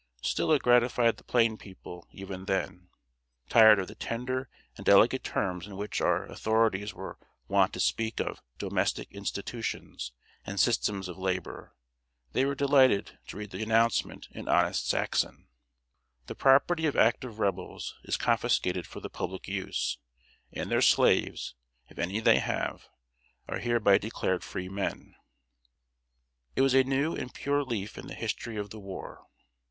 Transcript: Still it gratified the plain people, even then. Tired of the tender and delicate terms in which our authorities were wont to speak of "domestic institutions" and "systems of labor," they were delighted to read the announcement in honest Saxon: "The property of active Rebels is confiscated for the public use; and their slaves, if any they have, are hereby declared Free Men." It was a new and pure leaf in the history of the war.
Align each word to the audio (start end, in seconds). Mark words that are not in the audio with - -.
Still 0.23 0.51
it 0.51 0.63
gratified 0.63 1.17
the 1.17 1.23
plain 1.23 1.57
people, 1.59 2.07
even 2.11 2.45
then. 2.45 2.89
Tired 3.49 3.77
of 3.77 3.87
the 3.87 3.93
tender 3.93 4.49
and 4.75 4.83
delicate 4.83 5.23
terms 5.23 5.67
in 5.67 5.77
which 5.77 6.01
our 6.01 6.25
authorities 6.25 6.91
were 6.91 7.19
wont 7.47 7.71
to 7.73 7.79
speak 7.79 8.19
of 8.19 8.41
"domestic 8.57 9.11
institutions" 9.11 10.11
and 10.43 10.59
"systems 10.59 11.07
of 11.07 11.19
labor," 11.19 11.75
they 12.33 12.45
were 12.45 12.55
delighted 12.55 13.19
to 13.27 13.37
read 13.37 13.51
the 13.51 13.61
announcement 13.61 14.27
in 14.31 14.47
honest 14.47 14.89
Saxon: 14.89 15.49
"The 16.25 16.33
property 16.33 16.87
of 16.87 16.95
active 16.95 17.37
Rebels 17.37 17.93
is 18.03 18.17
confiscated 18.17 18.87
for 18.87 19.01
the 19.01 19.07
public 19.11 19.47
use; 19.47 19.99
and 20.51 20.71
their 20.71 20.81
slaves, 20.81 21.53
if 21.89 21.99
any 21.99 22.19
they 22.21 22.39
have, 22.39 22.89
are 23.47 23.59
hereby 23.59 23.99
declared 23.99 24.43
Free 24.43 24.67
Men." 24.67 25.13
It 26.55 26.61
was 26.61 26.73
a 26.73 26.83
new 26.83 27.15
and 27.15 27.31
pure 27.31 27.63
leaf 27.63 27.99
in 27.99 28.07
the 28.07 28.15
history 28.15 28.57
of 28.57 28.71
the 28.71 28.79
war. 28.79 29.27